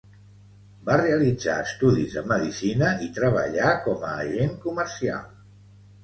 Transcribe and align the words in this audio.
Va 0.85 0.93
realitzar 0.99 1.57
estudis 1.65 2.15
de 2.19 2.23
medicina 2.31 2.89
i 3.07 3.09
treballà 3.17 3.67
com 3.83 4.07
a 4.13 4.15
agent 4.23 4.57
comercial. 4.65 5.29